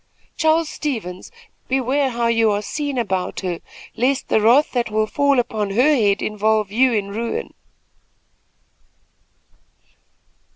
[0.35, 1.29] Charles Stevens,
[1.67, 3.59] beware how you are seen about her,
[3.95, 7.53] lest the wrath that will fall upon her head involve you in ruin."